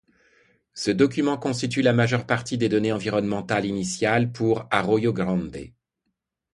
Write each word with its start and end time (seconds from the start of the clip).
Ce 0.73 0.89
document 0.89 1.37
constitue 1.37 1.83
la 1.83 1.93
majeure 1.93 2.25
partie 2.25 2.57
des 2.57 2.69
données 2.69 2.91
environnermentales 2.91 3.65
initiales 3.67 4.31
pour 4.31 4.65
Arroyo 4.71 5.13
Grande. 5.13 5.57